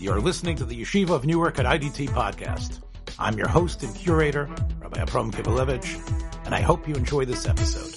[0.00, 2.78] You're listening to the Yeshiva of Newark at IDT podcast.
[3.18, 7.96] I'm your host and curator, Rabbi Abram Kibalevich, and I hope you enjoy this episode.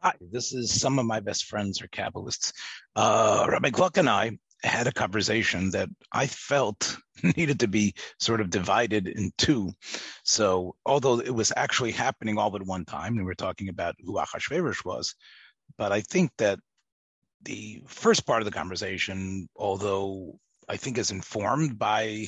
[0.00, 2.52] Hi, this is some of my best friends are Kabbalists.
[2.96, 4.32] Uh, Rabbi Gluck and I
[4.64, 9.70] had a conversation that I felt needed to be sort of divided in two.
[10.24, 13.94] So, although it was actually happening all at one time, and we were talking about
[14.00, 15.14] who Achashverosh was,
[15.78, 16.58] but I think that
[17.46, 22.26] the first part of the conversation, although I think is informed by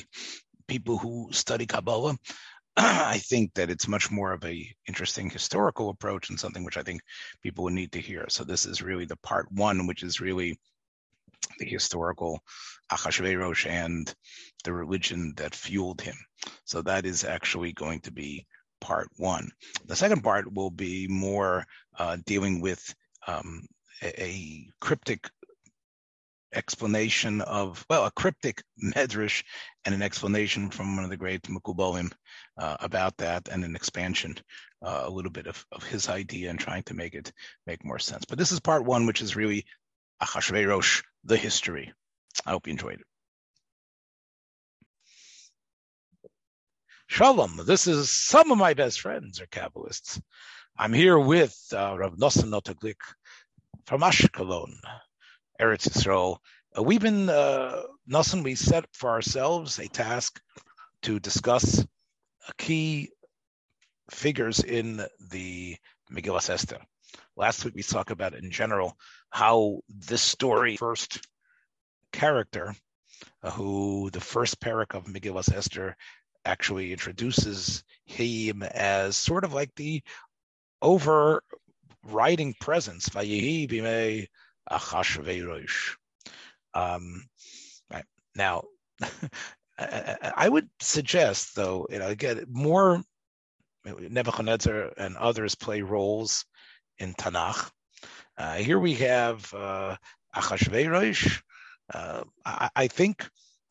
[0.67, 2.17] people who study Kabbalah,
[2.77, 6.83] I think that it's much more of a interesting historical approach and something which I
[6.83, 7.01] think
[7.43, 8.25] people would need to hear.
[8.29, 10.57] So this is really the part one, which is really
[11.59, 12.39] the historical
[12.91, 14.13] Achashverosh and
[14.63, 16.15] the religion that fueled him.
[16.63, 18.47] So that is actually going to be
[18.79, 19.49] part one.
[19.85, 21.65] The second part will be more
[21.97, 22.81] uh, dealing with
[23.27, 23.67] um,
[24.03, 25.29] a, cryptic
[26.53, 29.43] explanation of, well, a cryptic medrash
[29.85, 32.11] and an explanation from one of the great Mukubolim
[32.57, 34.35] uh, about that and an expansion,
[34.83, 37.31] uh, a little bit of, of his idea and trying to make it
[37.67, 38.25] make more sense.
[38.25, 39.65] But this is part one, which is really
[40.21, 41.93] Achashverosh, the history.
[42.45, 43.05] I hope you enjoyed it.
[47.07, 50.21] Shalom, this is some of my best friends are Kabbalists.
[50.77, 52.95] I'm here with uh, Rav Nosson Notaglik
[53.89, 54.75] from Ashkelon,
[55.59, 56.37] Eretz Yisrael.
[56.77, 60.39] Uh, we've been, uh, Nosson, we set for ourselves a task
[61.01, 61.83] to discuss
[62.59, 63.09] key
[64.11, 65.75] figures in the
[66.13, 66.77] Megillah Esther.
[67.35, 68.95] Last week we talked about in general
[69.31, 71.27] how this story first
[72.13, 72.75] character,
[73.41, 75.97] uh, who the first parak of Megillah Esther
[76.45, 80.03] actually introduces him as sort of like the
[82.05, 83.09] overriding presence.
[83.09, 84.27] Vayehi.
[86.73, 87.23] Um,
[87.91, 88.05] right.
[88.35, 88.63] Now,
[89.79, 93.01] I would suggest, though, you know, again, more
[93.85, 96.45] Nebuchadnezzar and others play roles
[96.97, 97.69] in Tanakh.
[98.37, 99.95] Uh, here we have uh,
[100.35, 101.41] Achashverosh.
[101.93, 103.27] Uh, I, I, think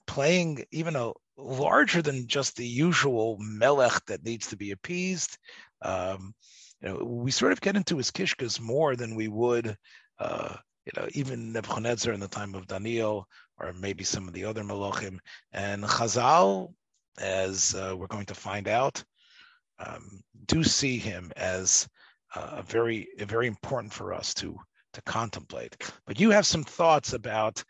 [0.07, 5.39] playing even a larger than just the usual melech that needs to be appeased.
[5.83, 6.35] Um,
[6.83, 9.77] you know, we sort of get into his kishkas more than we would,
[10.19, 10.57] uh,
[10.87, 13.27] you know, even Nebuchadnezzar in the time of Daniel,
[13.59, 15.19] or maybe some of the other malachim.
[15.53, 16.73] And Chazal,
[17.19, 19.03] as uh, we're going to find out,
[19.79, 21.89] um, do see him as
[22.35, 24.59] uh, very very important for us to
[24.93, 25.77] to contemplate.
[26.07, 27.63] But you have some thoughts about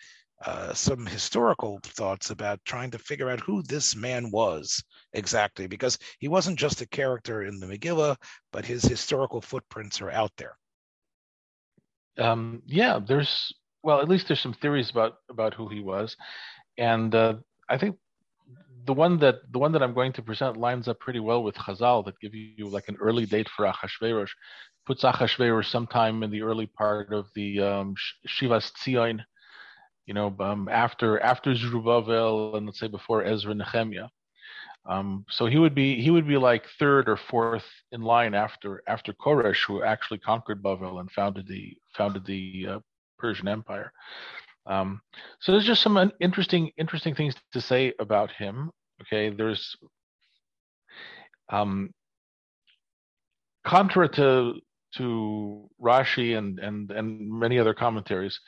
[0.45, 4.83] uh, some historical thoughts about trying to figure out who this man was
[5.13, 8.17] exactly, because he wasn't just a character in the Megillah,
[8.53, 10.57] but his historical footprints are out there.
[12.19, 13.53] Um, yeah, there's
[13.83, 16.17] well, at least there's some theories about about who he was,
[16.77, 17.35] and uh,
[17.69, 17.97] I think
[18.87, 21.55] the one that the one that I'm going to present lines up pretty well with
[21.55, 24.31] Chazal that give you like an early date for Achashverosh.
[24.87, 27.95] Puts Achashverosh sometime in the early part of the um,
[28.27, 29.21] Shivas Tzion,
[30.07, 34.09] you know, um, after after Zerubbabel and let's say before Ezra Nehemiah.
[34.89, 38.83] Um, so he would be he would be like third or fourth in line after
[38.89, 42.79] after Koresh, who actually conquered Bavel and founded the founded the uh,
[43.19, 43.93] Persian Empire.
[44.67, 45.01] Um,
[45.41, 48.71] so there's just some interesting interesting things to say about him.
[49.03, 49.77] Okay, there's
[51.51, 51.91] um,
[53.65, 54.55] contrary to
[54.97, 58.41] to Rashi and and and many other commentaries,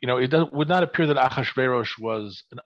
[0.00, 2.58] you know, it does, would not appear that Achashverosh was an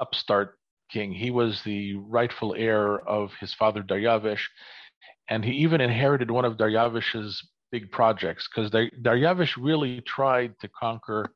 [0.00, 0.58] upstart
[0.90, 1.12] king.
[1.12, 4.42] He was the rightful heir of his father Daryavish,
[5.28, 11.34] and he even inherited one of Daryavish's big projects because Daryavish really tried to conquer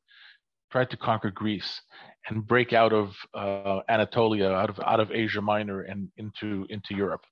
[0.71, 1.81] tried to conquer Greece
[2.27, 6.95] and break out of uh, Anatolia, out of out of Asia Minor, and into into
[6.95, 7.25] Europe.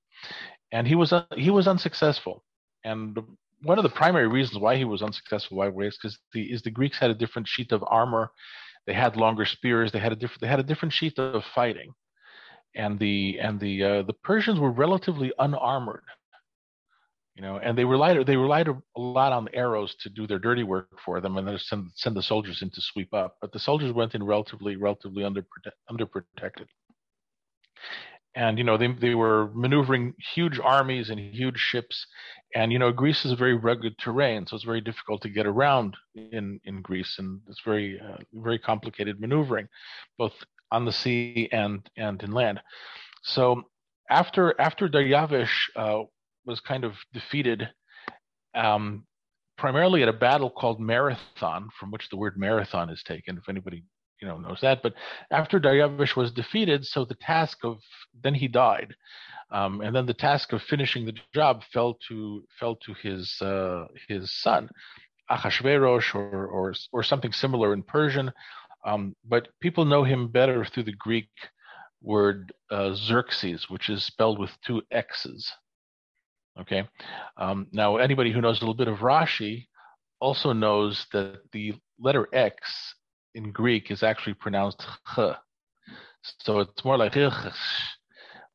[0.72, 2.44] And he was uh, he was unsuccessful.
[2.84, 3.18] And
[3.62, 6.70] one of the primary reasons why he was unsuccessful, why was because the is the
[6.70, 8.30] Greeks had a different sheet of armor,
[8.86, 11.92] they had longer spears, they had a different they had a different sheet of fighting,
[12.74, 16.04] and the and the uh, the Persians were relatively unarmored
[17.38, 20.64] you know, and they relied they relied a lot on arrows to do their dirty
[20.64, 23.36] work for them, and then send send the soldiers in to sweep up.
[23.40, 25.46] But the soldiers went in relatively relatively under
[25.88, 26.66] underprotected,
[28.34, 32.04] and you know they they were maneuvering huge armies and huge ships,
[32.56, 35.46] and you know Greece is a very rugged terrain, so it's very difficult to get
[35.46, 39.68] around in in Greece, and it's very uh, very complicated maneuvering,
[40.18, 40.32] both
[40.70, 42.60] on the sea and and in land.
[43.22, 43.62] So
[44.10, 46.02] after after Daryavish uh,
[46.44, 47.68] was kind of defeated,
[48.54, 49.04] um,
[49.56, 53.84] primarily at a battle called Marathon, from which the word marathon is taken, if anybody
[54.20, 54.82] you know knows that.
[54.82, 54.94] But
[55.30, 57.78] after Daryavish was defeated, so the task of
[58.22, 58.94] then he died,
[59.50, 63.86] um, and then the task of finishing the job fell to fell to his uh,
[64.08, 64.68] his son,
[65.30, 68.32] Achashverosh, or or or something similar in Persian.
[68.88, 71.28] Um, but people know him better through the Greek
[72.00, 75.46] word uh, Xerxes, which is spelled with two X's.
[76.58, 76.88] Okay.
[77.36, 79.66] Um, now, anybody who knows a little bit of Rashi
[80.20, 82.94] also knows that the letter X
[83.34, 84.80] in Greek is actually pronounced
[85.14, 85.18] ch.
[86.40, 87.14] So it's more like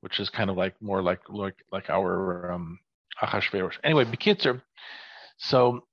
[0.01, 2.79] which is kind of like more like like like our um,
[3.21, 3.77] Achashverosh.
[3.83, 4.62] Anyway, Bekitzer.
[5.38, 5.86] So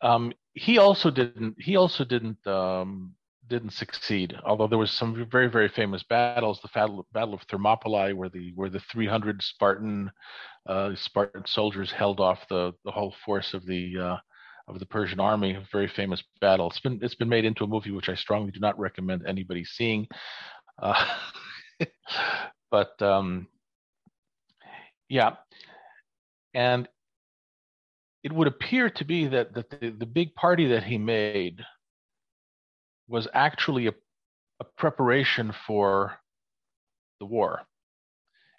[0.00, 3.14] um, he also didn't he also didn't um,
[3.50, 4.34] didn't succeed.
[4.44, 8.70] Although there was some very very famous battles, the battle, of Thermopylae, where the where
[8.70, 10.10] the 300 Spartan
[10.66, 14.16] uh, Spartan soldiers held off the the whole force of the uh,
[14.68, 15.54] of the Persian army.
[15.54, 16.70] A very famous battle.
[16.70, 19.64] It's been it's been made into a movie, which I strongly do not recommend anybody
[19.64, 20.06] seeing.
[20.80, 21.04] Uh,
[22.70, 23.48] but um,
[25.08, 25.32] yeah,
[26.54, 26.88] and
[28.22, 31.60] it would appear to be that that the, the big party that he made
[33.10, 33.92] was actually a,
[34.60, 36.14] a preparation for
[37.18, 37.62] the war.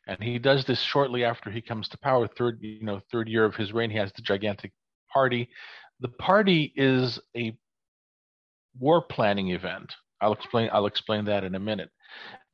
[0.08, 2.28] And he does this shortly after he comes to power.
[2.28, 4.74] Third, you know, third year of his reign, he has the gigantic
[5.12, 5.50] party.
[6.02, 7.56] The party is a
[8.78, 9.94] war planning event.
[10.20, 10.70] I'll explain.
[10.74, 11.90] I'll explain that in a minute.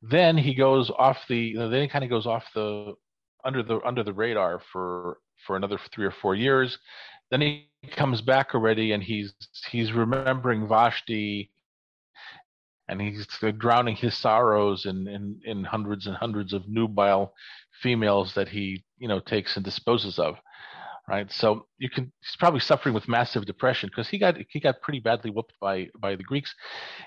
[0.02, 1.36] Then he goes off the.
[1.36, 2.94] You know, then he kind of goes off the
[3.44, 6.78] under the under the radar for for another three or four years.
[7.30, 9.34] Then he comes back already, and he's
[9.70, 11.50] he's remembering Vashti
[12.88, 13.26] and he's
[13.58, 17.34] drowning his sorrows in, in, in hundreds and hundreds of nubile
[17.82, 20.36] females that he you know takes and disposes of
[21.08, 21.32] right?
[21.32, 25.00] So you can he's probably suffering with massive depression because he got he got pretty
[25.00, 26.54] badly whooped by by the greeks.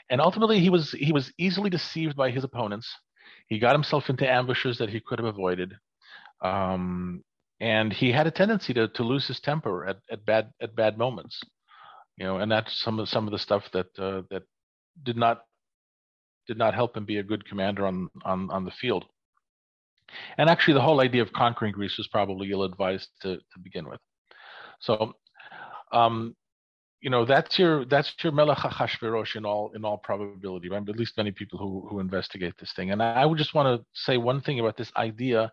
[0.09, 2.91] And ultimately he was he was easily deceived by his opponents.
[3.47, 5.73] He got himself into ambushes that he could have avoided.
[6.43, 7.23] Um,
[7.59, 10.97] and he had a tendency to to lose his temper at, at bad at bad
[10.97, 11.39] moments
[12.17, 14.43] you know and that's some of some of the stuff that uh, that
[15.03, 15.43] did not
[16.51, 19.05] did not help him be a good commander on, on, on the field.
[20.37, 24.01] And actually, the whole idea of conquering Greece was probably ill-advised to, to begin with.
[24.81, 25.13] So,
[25.93, 26.35] um,
[26.99, 30.89] you know, that's your that's your Melech Achashverosh in all in all probability, right?
[30.93, 32.91] At least many people who who investigate this thing.
[32.91, 35.51] And I would just want to say one thing about this idea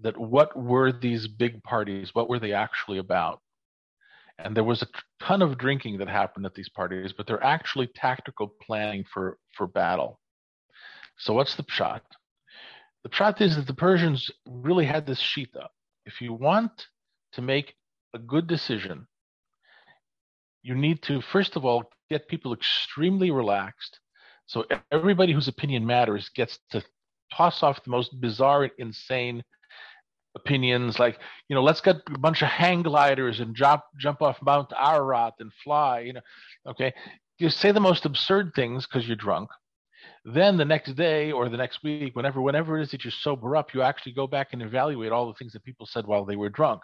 [0.00, 2.10] that what were these big parties?
[2.12, 3.40] What were they actually about?
[4.38, 4.88] And there was a
[5.20, 9.66] ton of drinking that happened at these parties, but they're actually tactical planning for for
[9.66, 10.20] battle.
[11.18, 12.00] So what's the pshat?
[13.02, 15.66] The pshat is that the Persians really had this shita.
[16.06, 16.86] If you want
[17.32, 17.74] to make
[18.14, 19.06] a good decision,
[20.62, 24.00] you need to first of all get people extremely relaxed.
[24.46, 26.82] So everybody whose opinion matters gets to
[27.34, 29.42] toss off the most bizarre, insane
[30.34, 31.18] opinions like
[31.48, 35.32] you know let's get a bunch of hang gliders and jump jump off mount ararat
[35.40, 36.20] and fly you know
[36.68, 36.92] okay
[37.38, 39.48] you say the most absurd things because you're drunk
[40.34, 43.56] then the next day or the next week whenever whenever it is that you sober
[43.56, 46.36] up you actually go back and evaluate all the things that people said while they
[46.36, 46.82] were drunk.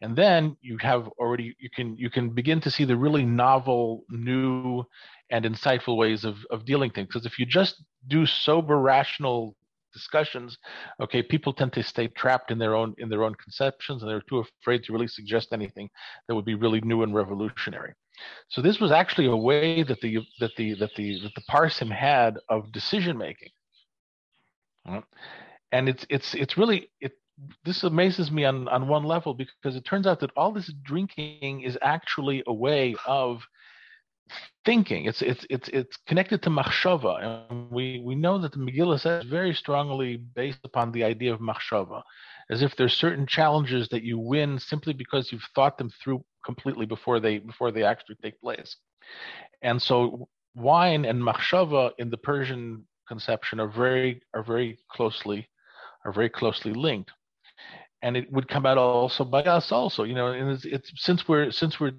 [0.00, 4.04] And then you have already you can you can begin to see the really novel
[4.08, 4.84] new
[5.30, 7.08] and insightful ways of, of dealing things.
[7.08, 9.56] Because if you just do sober rational
[9.92, 10.58] discussions
[11.00, 14.22] okay people tend to stay trapped in their own in their own conceptions and they're
[14.28, 15.88] too afraid to really suggest anything
[16.26, 17.94] that would be really new and revolutionary
[18.48, 21.90] so this was actually a way that the that the that the that the parsim
[21.90, 23.50] had of decision making
[25.72, 27.12] and it's it's it's really it
[27.64, 31.62] this amazes me on on one level because it turns out that all this drinking
[31.62, 33.42] is actually a way of
[34.64, 35.04] thinking.
[35.06, 39.24] It's it's it's it's connected to machshava, and we we know that the Megillah says
[39.24, 42.02] very strongly based upon the idea of machshava,
[42.50, 46.86] as if there's certain challenges that you win simply because you've thought them through completely
[46.86, 48.70] before they before they actually take place.
[49.62, 55.40] And so wine and machshava in the Persian conception are very are very closely
[56.04, 57.10] are very closely linked
[58.02, 61.26] and it would come out also by us also you know and it's, it's since
[61.26, 61.92] we're since we're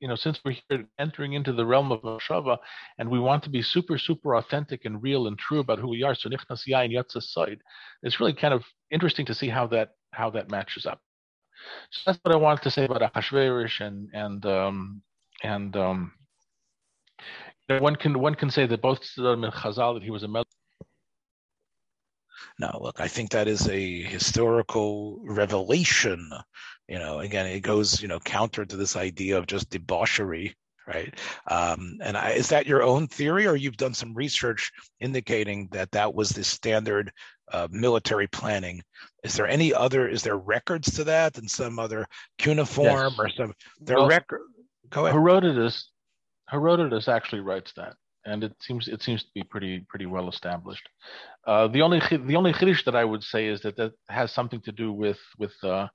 [0.00, 2.58] you know, since we're here entering into the realm of Mashava
[2.98, 6.02] and we want to be super, super authentic and real and true about who we
[6.02, 7.58] are, so Nichnas Yain Yatzah sod,
[8.02, 11.00] it's really kind of interesting to see how that how that matches up.
[11.90, 15.02] So that's what I wanted to say about Achashverosh and and um,
[15.42, 16.12] and um,
[17.68, 20.44] one can one can say that both Siddim and Chazal that he was a.
[22.58, 26.30] Now, look, I think that is a historical revelation
[26.88, 30.54] you know, again, it goes, you know, counter to this idea of just debauchery,
[30.86, 31.18] right?
[31.50, 35.90] Um, and I, is that your own theory, or you've done some research indicating that
[35.92, 37.12] that was the standard
[37.52, 38.82] uh, military planning?
[39.24, 40.08] Is there any other?
[40.08, 42.06] Is there records to that in some other
[42.38, 43.18] cuneiform yes.
[43.18, 43.52] or some?
[43.80, 44.42] There well, record.
[44.90, 45.14] Go ahead.
[45.14, 45.90] Herodotus,
[46.48, 50.88] Herodotus actually writes that, and it seems it seems to be pretty pretty well established.
[51.46, 54.60] Uh, the only the only chiddush that I would say is that that has something
[54.62, 55.88] to do with with uh,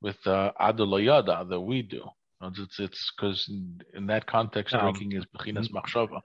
[0.00, 2.04] with uh, adulayada that we do.
[2.42, 5.76] It's it's because in, in, that context, um, drinking is bechinas mm-hmm.
[5.78, 6.20] machshava,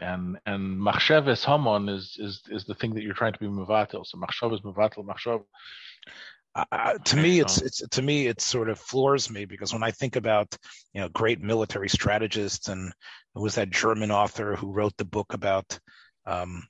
[0.00, 4.06] and and machsheves Haman is is is the thing that you're trying to be mevatel.
[4.06, 5.44] So machshava is mevatel machshava.
[6.54, 9.90] Uh, to me, it's it's to me it sort of floors me because when I
[9.90, 10.56] think about
[10.92, 15.34] you know great military strategists and it was that German author who wrote the book
[15.34, 15.78] about
[16.26, 16.62] um,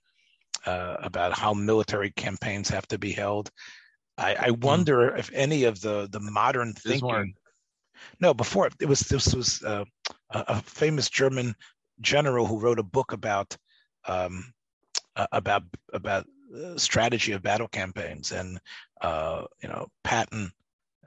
[0.67, 3.51] uh, about how military campaigns have to be held.
[4.17, 4.61] I, I hmm.
[4.61, 5.19] wonder mm.
[5.19, 7.35] if any of the the modern thinking.
[8.21, 9.85] No, before it was this was uh,
[10.31, 11.55] a, famous German
[12.01, 13.57] general who wrote a book about
[14.07, 14.53] um,
[15.33, 18.61] about about uh, strategy of battle campaigns, and
[19.01, 20.51] uh, you know Patton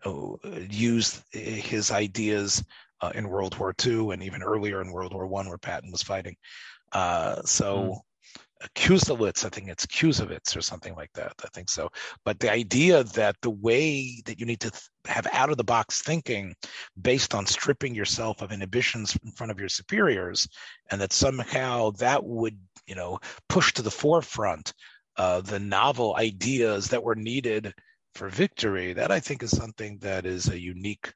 [0.05, 0.31] uh,
[0.69, 2.63] used his ideas
[3.01, 6.03] uh, in World War II and even earlier in World War One, where Patton was
[6.03, 6.35] fighting.
[6.91, 8.01] Uh, so.
[8.63, 9.45] Mm.
[9.45, 11.33] I think it's Clausewitz or something like that.
[11.43, 11.89] I think so.
[12.25, 15.63] But the idea that the way that you need to th- have out of the
[15.63, 16.55] box thinking
[17.01, 20.47] based on stripping yourself of inhibitions in front of your superiors,
[20.91, 24.73] and that somehow that would, you know, push to the forefront
[25.17, 27.73] uh, the novel ideas that were needed
[28.13, 31.11] for victory, that I think is something that is a unique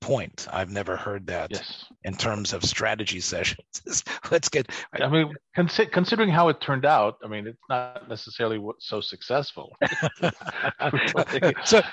[0.00, 0.46] point.
[0.50, 1.84] I've never heard that yes.
[2.04, 4.04] in terms of strategy sessions.
[4.30, 4.70] Let's get.
[4.94, 9.76] I mean, consi- considering how it turned out, I mean, it's not necessarily so successful.
[10.22, 10.30] so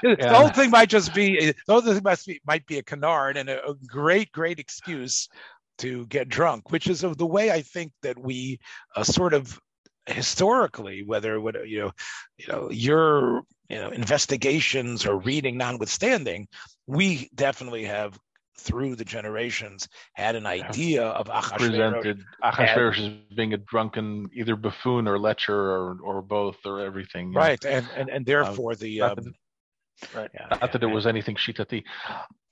[0.04, 0.16] yeah.
[0.16, 3.38] the whole thing might just be the whole thing must be might be a canard
[3.38, 5.28] and a, a great, great excuse
[5.80, 8.60] to get drunk, which is the way I think that we
[8.96, 9.60] uh, sort of
[10.08, 11.92] historically, whether what you know,
[12.38, 16.48] you know, your you know investigations or reading notwithstanding,
[16.88, 18.18] we definitely have
[18.60, 21.58] through the generations had an idea of Achashverosh.
[21.58, 27.34] Presented Achashverosh as being a drunken either buffoon or lecher or, or both or everything.
[27.34, 29.16] Right, and, and and therefore um, the um,
[30.16, 30.30] right.
[30.34, 31.84] Yeah, not yeah, that it was anything shitati.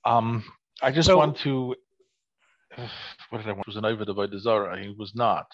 [0.06, 0.44] Um,
[0.82, 1.76] I just so, want to.
[3.30, 3.62] What did I want?
[3.62, 4.80] It was an Ovid about the Zara.
[4.80, 5.48] He was not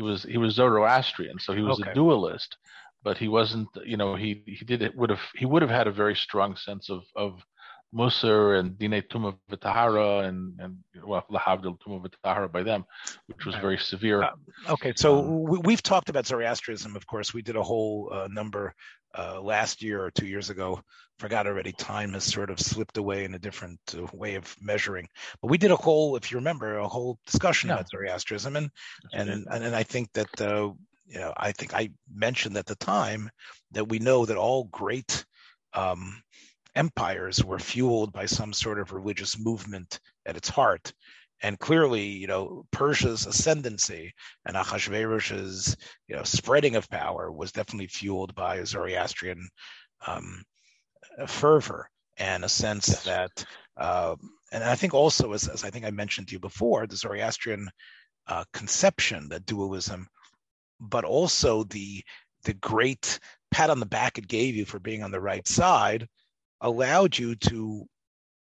[0.00, 1.90] he was he was Zoroastrian, so he was okay.
[1.90, 2.56] a dualist,
[3.02, 3.68] but he wasn't.
[3.84, 6.56] You know, he he did it would have he would have had a very strong
[6.56, 7.42] sense of of
[7.94, 12.84] Musar and Dine Tumah V'Tahara and and well Lahavdil Tumah V'Tahara by them,
[13.26, 14.22] which was very severe.
[14.22, 14.30] Uh,
[14.68, 16.94] okay, so um, we, have talked about Zoroastrianism.
[16.94, 18.74] Of course, we did a whole uh, number
[19.16, 20.80] uh, last year or two years ago.
[21.18, 21.72] Forgot already.
[21.72, 25.08] Time has sort of slipped away in a different uh, way of measuring.
[25.42, 27.74] But we did a whole, if you remember, a whole discussion yeah.
[27.74, 28.70] about Zoroastrianism, and
[29.12, 30.70] and, and and I think that uh,
[31.06, 33.30] you know I think I mentioned at the time
[33.72, 35.24] that we know that all great
[35.74, 36.22] um,
[36.74, 40.92] empires were fueled by some sort of religious movement at its heart.
[41.42, 44.12] And clearly, you know, Persia's ascendancy
[44.44, 49.48] and Ahasuerus's, you know, spreading of power was definitely fueled by Zoroastrian
[50.06, 50.42] um,
[51.26, 53.44] fervor and a sense that,
[53.78, 54.16] uh,
[54.52, 57.70] and I think also, as, as I think I mentioned to you before, the Zoroastrian
[58.26, 60.06] uh, conception that dualism,
[60.78, 62.02] but also the
[62.44, 63.18] the great
[63.50, 66.08] pat on the back it gave you for being on the right side
[66.60, 67.86] allowed you to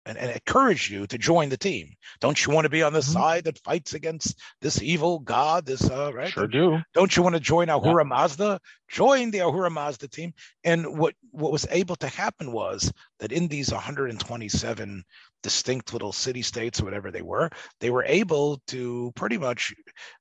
[0.07, 1.95] and, and encouraged you to join the team.
[2.21, 3.13] Don't you want to be on the mm-hmm.
[3.13, 5.67] side that fights against this evil god?
[5.67, 6.31] This uh, right?
[6.31, 6.81] Sure do.
[6.95, 8.09] Don't you want to join Ahura yeah.
[8.09, 8.61] Mazda?
[8.89, 10.33] Join the Ahura Mazda team.
[10.65, 15.05] And what what was able to happen was that in these 127
[15.43, 17.51] distinct little city states or whatever they were,
[17.81, 19.75] they were able to pretty much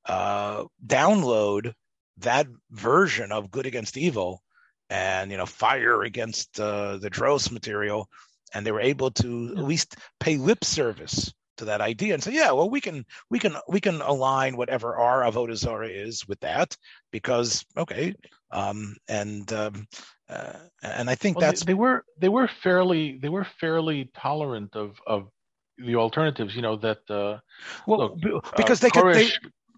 [0.05, 1.73] uh, download
[2.17, 4.41] that version of good against evil
[4.89, 8.09] and you know fire against uh, the Droz material,
[8.53, 12.33] and they were able to at least pay lip service to that idea and say,
[12.33, 16.75] yeah, well, we can we can we can align whatever our avodah is with that
[17.11, 18.15] because okay,
[18.51, 19.87] um, and um,
[20.29, 24.09] uh, and I think well, that's they, they, were they were fairly they were fairly
[24.15, 25.29] tolerant of of
[25.77, 26.55] the alternatives.
[26.55, 27.37] You know that uh,
[27.85, 29.15] well look, because uh, they could.
[29.15, 29.29] They,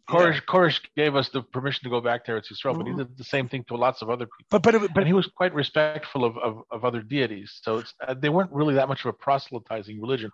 [0.08, 0.40] Koresh, yeah.
[0.48, 3.00] Koresh gave us the permission to go back to Eretz Yisrael, but he mm-hmm.
[3.00, 4.46] did the same thing to lots of other people.
[4.50, 7.60] But but but and he was quite respectful of, of, of other deities.
[7.64, 10.32] So it's, uh, they weren't really that much of a proselytizing religion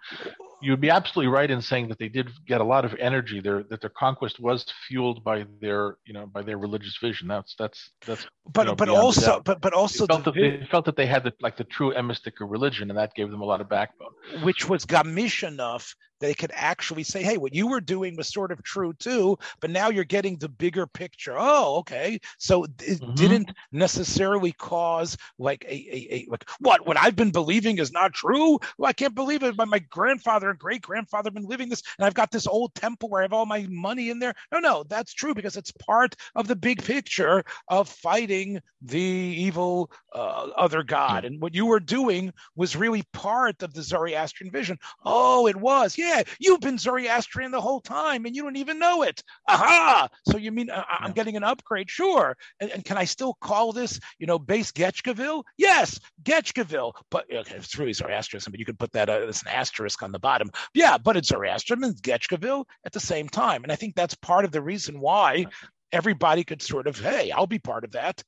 [0.61, 3.63] you'd be absolutely right in saying that they did get a lot of energy there
[3.63, 7.91] that their conquest was fueled by their you know by their religious vision that's that's
[8.05, 10.85] that's but you know, but also but but also they felt, the, that they felt
[10.85, 13.61] that they had the, like the true emistic religion and that gave them a lot
[13.61, 18.15] of backbone which was gamish enough they could actually say, hey, what you were doing
[18.15, 21.35] was sort of true too, but now you're getting the bigger picture.
[21.37, 22.19] Oh, okay.
[22.37, 23.13] So it mm-hmm.
[23.13, 28.13] didn't necessarily cause like a, a, a, like what what I've been believing is not
[28.13, 28.59] true.
[28.77, 29.57] Well, I can't believe it.
[29.57, 32.73] My, my grandfather and great grandfather have been living this, and I've got this old
[32.75, 34.33] temple where I have all my money in there.
[34.51, 39.91] No, no, that's true because it's part of the big picture of fighting the evil
[40.13, 41.25] uh, other god.
[41.25, 44.77] And what you were doing was really part of the Zoroastrian vision.
[45.05, 45.97] Oh, it was.
[45.97, 49.21] Yeah yeah, you've been Zoroastrian the whole time and you don't even know it.
[49.47, 50.07] Aha!
[50.29, 51.89] So you mean uh, I'm getting an upgrade?
[51.89, 52.35] Sure.
[52.59, 55.43] And, and, can I still call this, you know, base Getchkaville?
[55.57, 56.93] Yes, Getchkaville.
[57.11, 60.11] But okay, it's really Zoroastrianism, but you could put that uh, as an asterisk on
[60.11, 60.49] the bottom.
[60.73, 63.63] Yeah, but it's Zoroastrianism and Getchkaville at the same time.
[63.63, 65.45] And I think that's part of the reason why
[65.91, 68.23] everybody could sort of, hey, I'll be part of that.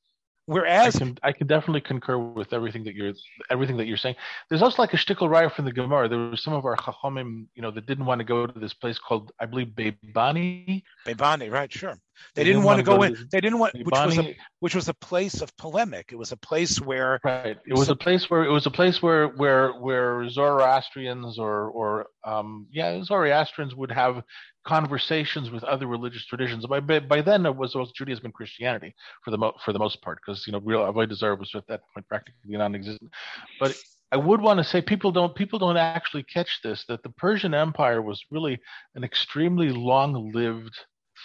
[0.50, 3.12] Whereas I can, I can definitely concur with everything that you're
[3.50, 4.16] everything that you're saying.
[4.48, 6.08] There's also like a shtickle raya from the Gemara.
[6.08, 8.74] There were some of our chachamim, you know, that didn't want to go to this
[8.74, 10.82] place called, I believe, Bebani.
[11.06, 11.72] Bebani, right?
[11.72, 11.96] Sure.
[12.34, 13.28] They, they didn't, didn't want to go, go in.
[13.30, 16.10] They didn't want, which was a which was a place of polemic.
[16.12, 17.56] It was a place where right.
[17.66, 22.06] It was a place where it was a place where where where Zoroastrians or or
[22.24, 24.22] um yeah Zoroastrians would have
[24.64, 26.66] conversations with other religious traditions.
[26.66, 30.02] By by then, it was both Judaism and Christianity for the mo- for the most
[30.02, 33.10] part, because you know real avodah zarah was at that point practically non-existent.
[33.58, 33.76] But
[34.12, 37.54] I would want to say people don't people don't actually catch this that the Persian
[37.54, 38.58] Empire was really
[38.94, 40.76] an extremely long-lived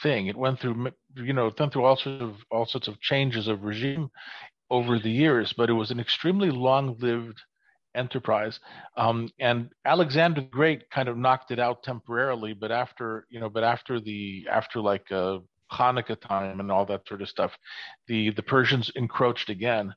[0.02, 0.28] thing.
[0.28, 3.48] It went through you know it went through all sorts of all sorts of changes
[3.48, 4.10] of regime
[4.70, 7.40] over the years, but it was an extremely long-lived
[7.96, 8.60] enterprise.
[8.98, 13.50] Um, and Alexander the Great kind of knocked it out temporarily, but after you know,
[13.50, 15.40] but after the after like uh,
[15.72, 17.58] Hanukkah time and all that sort of stuff,
[18.08, 19.94] the the Persians encroached again,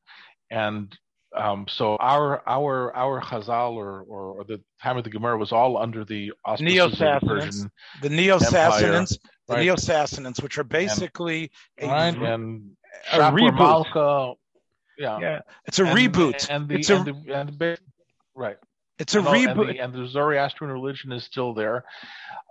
[0.51, 0.97] and
[1.37, 5.53] um, so our our our Chazal or, or, or the time of the Gemara was
[5.53, 7.71] all under the auspices of the Persian
[8.03, 9.63] the Neo-Sassanids, the right?
[9.65, 12.15] Neo-Sassanids, which are basically and, a, right?
[12.15, 12.77] and
[13.13, 13.59] a reboot.
[13.59, 14.35] Malka,
[14.99, 15.19] yeah.
[15.21, 16.47] yeah, it's a and, reboot.
[16.51, 17.79] And the, it's and, a, the, and the,
[18.35, 18.57] right.
[18.99, 21.85] It's a reboot, and, and the, Zoroastrian religion is still there,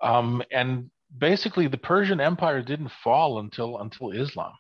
[0.02, 4.54] um, and basically the Persian Empire didn't fall until until Islam.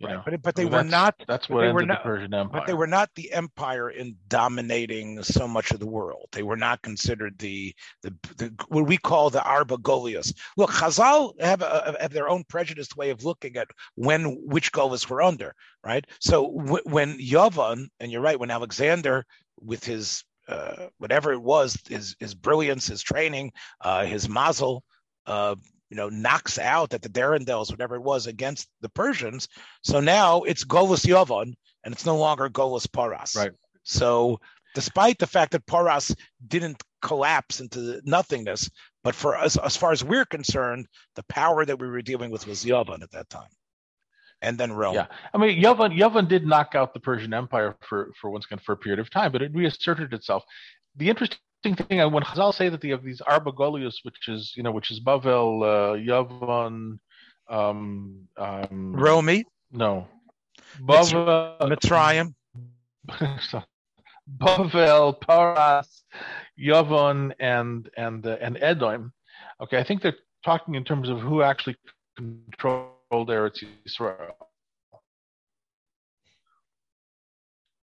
[0.00, 0.24] Right.
[0.24, 1.14] But but they were not.
[1.26, 2.60] That's what ended not, the Persian Empire.
[2.60, 6.28] But they were not the empire in dominating so much of the world.
[6.32, 10.32] They were not considered the the, the what we call the Arba Goliaths.
[10.56, 15.10] Look, Chazal have a, have their own prejudiced way of looking at when which Goliaths
[15.10, 15.54] were under.
[15.84, 16.04] Right.
[16.20, 19.24] So w- when Yavan, and you're right, when Alexander
[19.60, 24.82] with his uh, whatever it was, his his brilliance, his training, uh, his mazel,
[25.26, 25.56] uh,
[25.90, 29.48] you know, knocks out at the Dardanelles, whatever it was, against the Persians.
[29.82, 33.34] So now it's Golas Yovan, and it's no longer Golas Paras.
[33.36, 33.52] Right.
[33.84, 34.40] So
[34.74, 36.14] despite the fact that Paras
[36.46, 38.70] didn't collapse into nothingness,
[39.02, 42.46] but for us, as far as we're concerned, the power that we were dealing with
[42.46, 43.48] was Yovan at that time
[44.42, 44.94] and then Rome.
[44.94, 48.60] Yeah, I mean, Yovan, Yovan did knock out the Persian Empire for for once again
[48.64, 50.44] for a period of time, but it reasserted itself.
[50.96, 51.76] The interesting thing
[52.12, 55.00] when Chazal say that they have these Arba Golius, which is you know which is
[55.00, 56.98] Bavel, uh, Yavan,
[57.48, 59.44] um, um, Romi.
[59.72, 60.06] No,
[60.80, 62.34] Bavel, Mitzrayim.
[64.36, 66.04] Bavel, Paras,
[66.58, 69.12] Yavon, and and uh, and Edom.
[69.60, 71.76] Okay, I think they're talking in terms of who actually
[72.16, 74.36] controlled Eretz Israel.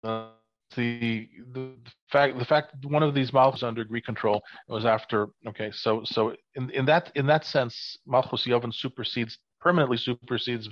[0.03, 0.27] Uh,
[0.75, 1.71] the, the
[2.11, 6.33] fact the fact one of these malchus under Greek control was after okay so so
[6.55, 10.69] in, in that in that sense Malchus Yovan supersedes permanently supersedes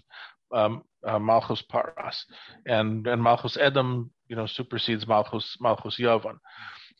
[0.53, 2.25] um, uh, Malchus Paras.
[2.65, 6.37] And and Malchus Edom you know supersedes Malchus Malchus Yovan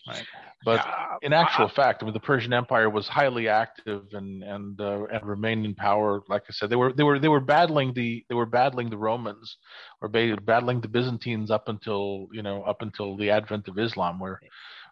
[0.08, 0.26] right
[0.64, 0.86] but
[1.22, 5.06] in actual I, fact, I mean, the Persian Empire was highly active and and uh,
[5.06, 6.22] and remained in power.
[6.30, 8.98] Like I said, they were they were they were battling the they were battling the
[8.98, 9.58] Romans,
[10.02, 14.40] or battling the Byzantines up until you know up until the advent of Islam, where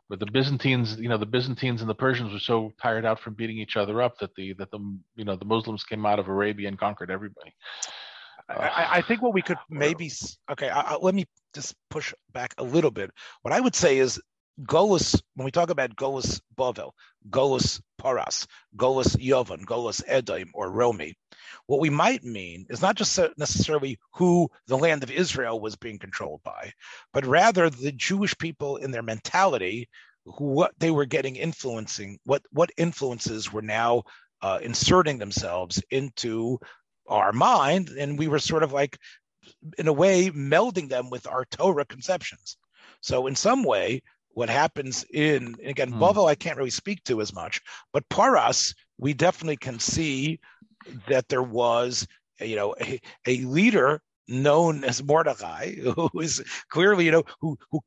[0.07, 3.35] where the Byzantines, you know, the Byzantines and the Persians were so tired out from
[3.35, 4.79] beating each other up that the that the
[5.15, 7.53] you know the Muslims came out of Arabia and conquered everybody.
[8.49, 10.11] I, I, think what we could maybe
[10.51, 10.69] okay.
[10.69, 13.11] I, let me just push back a little bit.
[13.43, 14.19] What I would say is
[14.63, 16.91] Golas, when we talk about Golas Bavel,
[17.29, 18.45] Golas Paras,
[18.75, 21.15] Golas Yovan, Golas Edom, or Romi,
[21.67, 25.97] what we might mean is not just necessarily who the land of Israel was being
[25.97, 26.73] controlled by,
[27.13, 29.87] but rather the Jewish people in their mentality,
[30.25, 34.03] who what they were getting influencing, what what influences were now
[34.41, 36.59] uh, inserting themselves into
[37.07, 38.97] our mind, and we were sort of like,
[39.77, 42.57] in a way, melding them with our Torah conceptions.
[43.01, 44.01] So in some way,
[44.39, 45.99] what happens in again hmm.
[45.99, 50.39] Bovo I can't really speak to as much, but Paras we definitely can see
[51.09, 52.07] that there was
[52.39, 57.81] you know a, a leader known as Mordecai who is clearly you know who who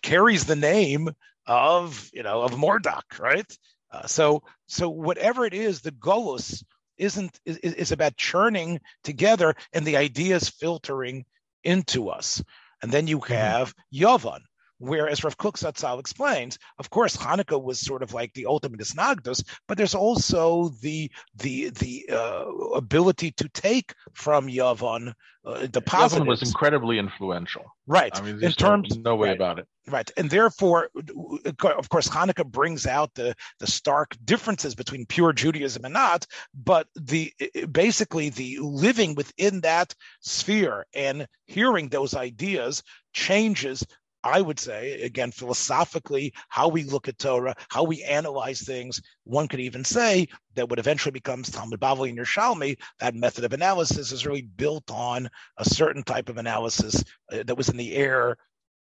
[0.00, 1.10] carries the name
[1.46, 3.58] of you know of Marduk right
[3.92, 6.64] uh, so so whatever it is the Golos
[6.96, 11.26] isn't is, is about churning together and the ideas filtering
[11.64, 12.42] into us
[12.80, 13.34] and then you mm-hmm.
[13.34, 13.74] have.
[13.92, 14.40] Yovan
[14.78, 19.44] Whereas Rav Kook Zatzal explains, of course, Hanukkah was sort of like the ultimate isnagdos,
[19.66, 25.12] but there's also the the the uh, ability to take from Yavon
[25.44, 26.24] uh, the positives.
[26.24, 28.16] Yavon was incredibly influential, right?
[28.16, 30.08] I mean, in terms, no, no way right, about it, right?
[30.16, 35.94] And therefore, of course, Hanukkah brings out the the stark differences between pure Judaism and
[35.94, 37.32] not, but the
[37.72, 43.84] basically the living within that sphere and hearing those ideas changes
[44.24, 49.00] I would say, again, philosophically, how we look at Torah, how we analyze things.
[49.24, 53.52] One could even say that what eventually becomes Talmud Bavli and Yerushalmi, that method of
[53.52, 57.94] analysis is really built on a certain type of analysis uh, that was in the
[57.94, 58.36] air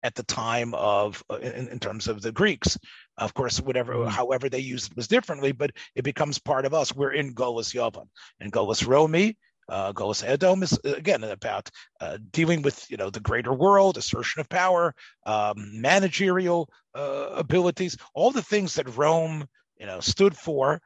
[0.02, 2.78] at the time of, uh, in, in, terms of the Greeks.
[3.18, 4.10] Of course, whatever, mm-hmm.
[4.10, 6.96] however they used it was differently, but it becomes part of us.
[6.96, 8.08] We're in Golas Yavan.
[8.40, 9.38] and Golas Romi,
[9.70, 11.70] uh, Golas Edom is again about
[12.02, 14.94] uh, dealing with you know the greater world, assertion of power,
[15.26, 20.82] um, managerial uh, abilities, all the things that Rome you know stood for.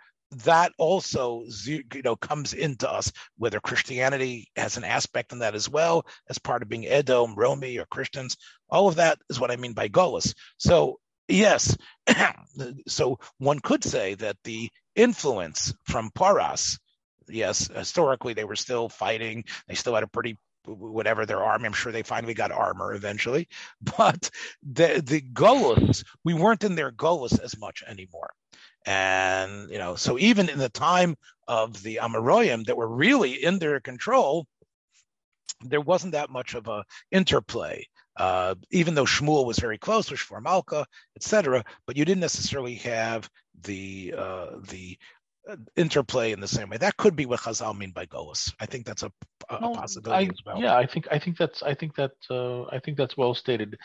[0.45, 3.11] That also you know comes into us.
[3.37, 7.77] Whether Christianity has an aspect in that as well as part of being Edom, Romi,
[7.77, 8.37] or Christians,
[8.69, 10.33] all of that is what I mean by Golas.
[10.57, 11.77] So yes,
[12.87, 16.79] so one could say that the influence from Paras
[17.29, 19.43] yes, historically they were still fighting.
[19.67, 21.65] They still had a pretty whatever their army.
[21.65, 23.47] I'm sure they finally got armor eventually,
[23.97, 24.29] but
[24.63, 28.31] the the Golas, we weren't in their Golas as much anymore.
[28.85, 31.15] And you know, so even in the time
[31.47, 34.45] of the Amaroyim that were really in their control,
[35.61, 37.85] there wasn't that much of a interplay.
[38.15, 42.75] Uh, even though Shmuel was very close with Shmuel Malka, etc., but you didn't necessarily
[42.75, 43.27] have
[43.63, 44.97] the uh, the
[45.75, 46.77] interplay in the same way.
[46.77, 48.53] That could be what Chazal mean by Golas.
[48.59, 49.11] I think that's a,
[49.49, 50.61] a well, possibility I, as well.
[50.61, 53.77] Yeah, I think I think that's I think that uh, I think that's well stated.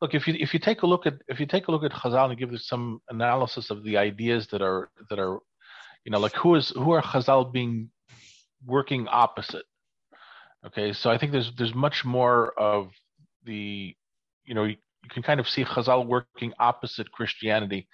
[0.00, 1.92] Look, if you if you take a look at if you take a look at
[1.92, 5.38] Chazal and give us some analysis of the ideas that are that are,
[6.04, 7.90] you know, like who is who are Chazal being
[8.66, 9.64] working opposite.
[10.66, 12.90] Okay, so I think there's there's much more of
[13.44, 13.94] the,
[14.46, 17.86] you know, you, you can kind of see Chazal working opposite Christianity,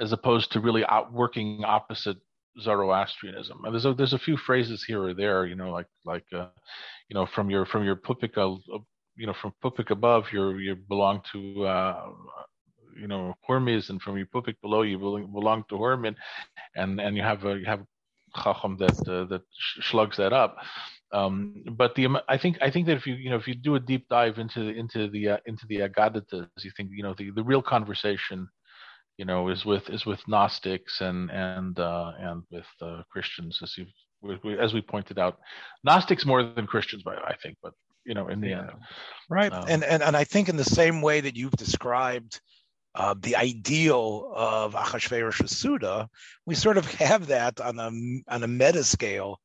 [0.00, 2.16] as opposed to really out working opposite
[2.60, 3.64] Zoroastrianism.
[3.64, 6.46] And there's a, there's a few phrases here or there, you know, like like uh,
[7.08, 8.36] you know from your from your pupik,
[9.16, 12.06] you know from pupik above you you belong to uh,
[12.98, 16.16] you know Hermes, and from your pupik below you belong to Herman,
[16.76, 17.84] and and you have a you have
[18.36, 19.42] chacham that uh, that
[19.82, 20.56] slugs that up.
[21.12, 23.76] Um, but the I think I think that if you you know if you do
[23.76, 27.14] a deep dive into the, into the uh, into the Agadatas, you think you know
[27.16, 28.48] the the real conversation
[29.16, 33.76] you know, is with is with Gnostics and and uh, and with uh, Christians, as
[33.78, 33.86] you
[34.58, 35.38] as we pointed out,
[35.84, 37.74] Gnostics more than Christians, but I think, but
[38.04, 38.60] you know, in the yeah.
[38.60, 38.70] end,
[39.28, 39.52] right?
[39.52, 42.40] Um, and and and I think in the same way that you've described
[42.94, 46.08] uh, the ideal of Achashverosh Suda,
[46.46, 49.40] we sort of have that on a on a meta scale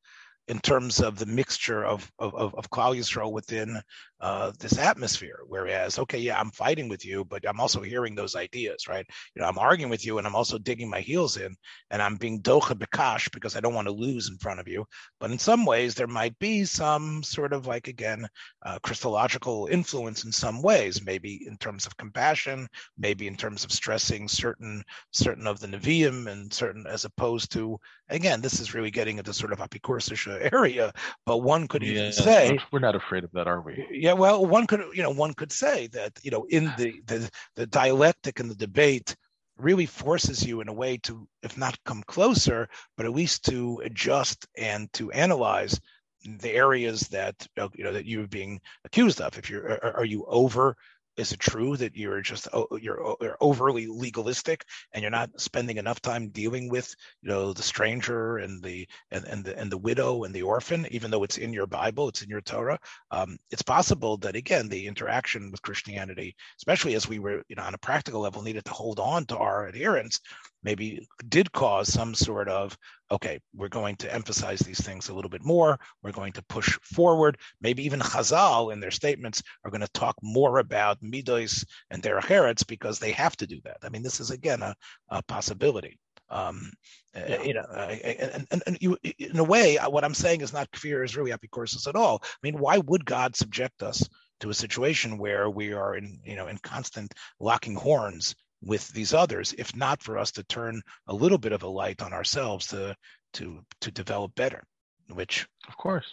[0.50, 3.80] in terms of the mixture of of, of Yisrael within
[4.20, 5.38] uh, this atmosphere.
[5.46, 9.06] Whereas, okay, yeah, I'm fighting with you, but I'm also hearing those ideas, right?
[9.34, 11.54] You know, I'm arguing with you, and I'm also digging my heels in,
[11.90, 14.84] and I'm being docha bekash because I don't want to lose in front of you.
[15.20, 18.26] But in some ways, there might be some sort of like again
[18.66, 23.72] uh, Christological influence in some ways, maybe in terms of compassion, maybe in terms of
[23.72, 24.82] stressing certain
[25.12, 27.78] certain of the neviim and certain as opposed to
[28.10, 30.92] again, this is really getting into sort of apikursisha area.
[31.26, 33.86] But one could yeah, even say we're not afraid of that, are we?
[33.90, 37.30] Yeah well, one could, you know, one could say that, you know, in the the,
[37.56, 39.14] the dialectic and the debate
[39.56, 43.80] really forces you in a way to, if not come closer, but at least to
[43.84, 45.78] adjust and to analyze
[46.24, 47.34] the areas that
[47.74, 49.36] you know that you're being accused of.
[49.38, 50.76] If you're, are, are you over
[51.20, 55.76] is it true that you're just oh, you're, you're overly legalistic and you're not spending
[55.76, 59.78] enough time dealing with you know the stranger and the and, and the and the
[59.78, 62.78] widow and the orphan, even though it's in your Bible, it's in your Torah.
[63.10, 67.62] Um, it's possible that again the interaction with Christianity, especially as we were you know
[67.62, 70.20] on a practical level needed to hold on to our adherence,
[70.62, 72.76] maybe did cause some sort of
[73.12, 75.78] okay, we're going to emphasize these things a little bit more.
[76.02, 77.38] We're going to push forward.
[77.60, 82.66] Maybe even Chazal in their statements are going to talk more about midos and derech
[82.68, 83.78] because they have to do that.
[83.82, 84.74] I mean, this is again a,
[85.08, 85.98] a possibility.
[86.28, 86.72] Um,
[87.16, 87.42] uh, yeah.
[87.42, 90.70] You know, uh, and, and, and, you, in a way, what I'm saying is not
[90.70, 92.20] kfir is really apikoursis at all.
[92.22, 96.36] I mean, why would God subject us to a situation where we are in, you
[96.36, 101.14] know, in constant locking horns with these others, if not for us to turn a
[101.14, 102.96] little bit of a light on ourselves to
[103.34, 104.64] to to develop better?
[105.08, 106.06] Which, of course,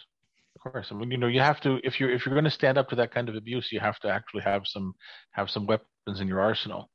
[0.58, 0.88] of course.
[0.92, 2.90] I mean, you know, you have to if you're if you're going to stand up
[2.90, 4.94] to that kind of abuse, you have to actually have some
[5.32, 6.90] have some weapons in your arsenal,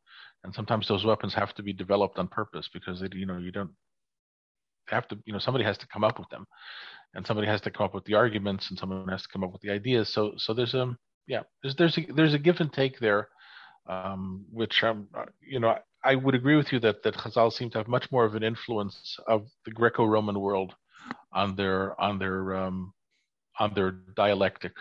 [0.44, 3.52] and sometimes those weapons have to be developed on purpose because they, you know you
[3.52, 3.70] don't
[4.88, 6.46] have to you know somebody has to come up with them,
[7.14, 9.52] and somebody has to come up with the arguments, and someone has to come up
[9.52, 10.08] with the ideas.
[10.08, 13.28] So so there's a yeah there's there's a there's a give and take there,
[13.86, 15.08] um, which um
[15.40, 18.24] you know I would agree with you that that Chazal seem to have much more
[18.24, 20.74] of an influence of the Greco-Roman world
[21.32, 22.92] on their on their um,
[23.58, 24.72] on their dialectic,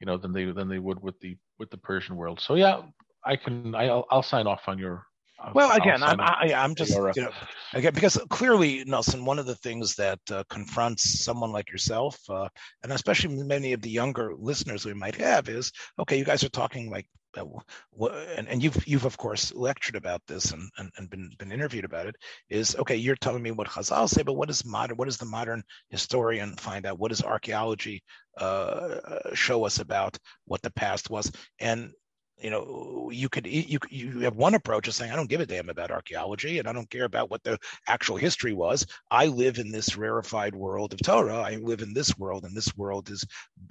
[0.00, 2.40] you know, than they than they would with the with the Persian world.
[2.40, 2.82] So yeah,
[3.24, 5.04] I can I'll, I'll sign off on your.
[5.40, 7.32] I'll, well, again, I'm I, am i am just you know,
[7.74, 12.48] again because clearly, Nosson, one of the things that uh, confronts someone like yourself, uh,
[12.84, 16.16] and especially many of the younger listeners we might have, is okay.
[16.16, 20.70] You guys are talking like and, and you've you've of course lectured about this and,
[20.78, 22.16] and, and been been interviewed about it
[22.50, 25.24] is okay you're telling me what Chazal say but what is modern what does the
[25.24, 26.98] modern historian find out?
[26.98, 28.02] What does archaeology
[28.36, 31.30] uh, show us about what the past was?
[31.60, 31.92] And
[32.38, 35.46] you know you could you you have one approach of saying i don't give a
[35.46, 38.84] damn about archaeology and i don't care about what the actual history was.
[39.10, 41.40] I live in this rarefied world of torah.
[41.40, 43.24] I live in this world and this world is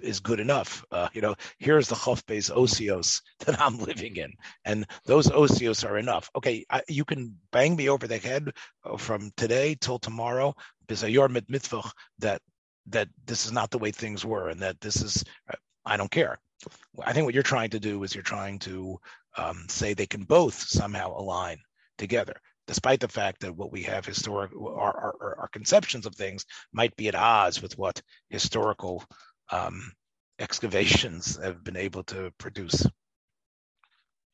[0.03, 0.83] is good enough.
[0.91, 4.33] Uh, you know here's the chofbes osios that i'm living in
[4.65, 6.29] and those osios are enough.
[6.35, 8.51] Okay I, you can bang me over the head
[8.83, 11.83] uh, from today till tomorrow because you're mitzvah
[12.19, 12.41] that
[12.87, 15.23] that this is not the way things were and that this is
[15.85, 16.39] i don't care.
[17.03, 18.99] I think what you're trying to do is you're trying to
[19.37, 21.57] um, say they can both somehow align
[21.97, 22.35] together,
[22.67, 26.95] despite the fact that what we have historic our, our, our conceptions of things might
[26.95, 29.03] be at odds with what historical
[29.51, 29.91] um,
[30.39, 32.85] excavations have been able to produce.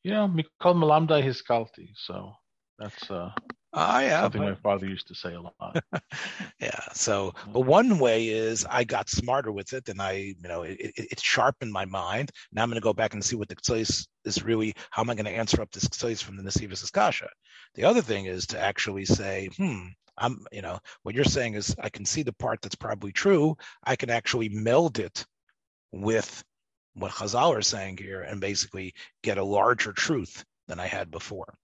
[0.04, 1.90] Yeah, Mikol Malamda Hiskalti.
[1.96, 2.32] So
[2.78, 3.30] that's uh,
[3.74, 4.22] Ah, yeah.
[4.22, 5.84] Something my father used to say a lot.
[6.60, 6.80] yeah.
[6.94, 10.78] So, but one way is I got smarter with it, and I, you know, it,
[10.80, 12.30] it, sharpened my mind.
[12.50, 14.74] Now I'm going to go back and see what the ktsois is really.
[14.90, 17.28] How am I going to answer up this ktsois from the Nesivos Kasha?
[17.74, 21.76] The other thing is to actually say, hmm, I'm, you know, what you're saying is
[21.78, 23.56] I can see the part that's probably true.
[23.84, 25.26] I can actually meld it
[25.92, 26.42] with
[26.94, 31.54] what Chazal are saying here, and basically get a larger truth than I had before.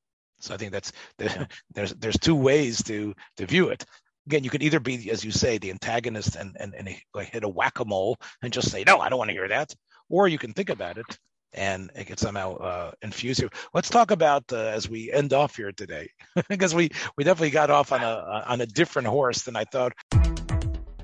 [0.45, 1.47] So I think that's the, yeah.
[1.73, 3.85] there's there's two ways to to view it.
[4.27, 7.49] Again, you could either be, as you say, the antagonist and and, and hit a
[7.49, 9.75] whack a mole and just say, no, I don't want to hear that,
[10.09, 11.19] or you can think about it
[11.55, 13.49] and it can somehow uh, infuse you.
[13.73, 16.11] Let's talk about uh, as we end off here today,
[16.49, 19.93] because we we definitely got off on a on a different horse than I thought.